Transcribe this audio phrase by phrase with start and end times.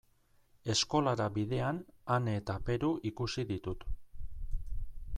[0.73, 1.83] Eskolara bidean
[2.17, 3.89] Ane eta Peru ikusi ditut.